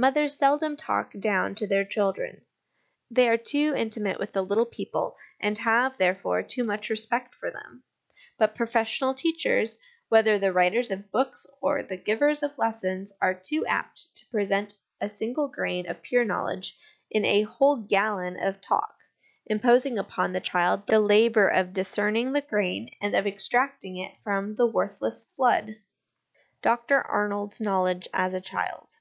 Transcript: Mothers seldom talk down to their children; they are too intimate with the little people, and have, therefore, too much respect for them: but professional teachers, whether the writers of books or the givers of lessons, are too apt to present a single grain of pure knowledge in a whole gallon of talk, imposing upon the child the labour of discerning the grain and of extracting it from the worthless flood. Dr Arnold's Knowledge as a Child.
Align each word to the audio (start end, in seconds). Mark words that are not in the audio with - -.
Mothers 0.00 0.36
seldom 0.36 0.76
talk 0.76 1.10
down 1.18 1.56
to 1.56 1.66
their 1.66 1.84
children; 1.84 2.42
they 3.10 3.28
are 3.28 3.36
too 3.36 3.74
intimate 3.74 4.20
with 4.20 4.30
the 4.30 4.44
little 4.44 4.64
people, 4.64 5.16
and 5.40 5.58
have, 5.58 5.96
therefore, 5.98 6.44
too 6.44 6.62
much 6.62 6.88
respect 6.88 7.34
for 7.34 7.50
them: 7.50 7.82
but 8.38 8.54
professional 8.54 9.12
teachers, 9.12 9.76
whether 10.08 10.38
the 10.38 10.52
writers 10.52 10.92
of 10.92 11.10
books 11.10 11.48
or 11.60 11.82
the 11.82 11.96
givers 11.96 12.44
of 12.44 12.56
lessons, 12.58 13.12
are 13.20 13.34
too 13.34 13.66
apt 13.66 14.14
to 14.14 14.26
present 14.26 14.74
a 15.00 15.08
single 15.08 15.48
grain 15.48 15.84
of 15.88 16.00
pure 16.00 16.24
knowledge 16.24 16.78
in 17.10 17.24
a 17.24 17.42
whole 17.42 17.78
gallon 17.78 18.40
of 18.40 18.60
talk, 18.60 18.94
imposing 19.46 19.98
upon 19.98 20.32
the 20.32 20.38
child 20.38 20.86
the 20.86 21.00
labour 21.00 21.48
of 21.48 21.72
discerning 21.72 22.32
the 22.32 22.40
grain 22.40 22.88
and 23.02 23.16
of 23.16 23.26
extracting 23.26 23.96
it 23.96 24.12
from 24.22 24.54
the 24.54 24.66
worthless 24.66 25.24
flood. 25.34 25.74
Dr 26.62 27.02
Arnold's 27.02 27.60
Knowledge 27.60 28.06
as 28.14 28.32
a 28.32 28.40
Child. 28.40 28.92